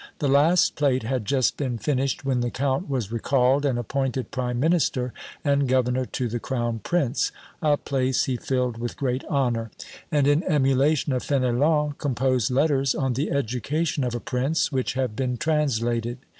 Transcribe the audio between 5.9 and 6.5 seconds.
to the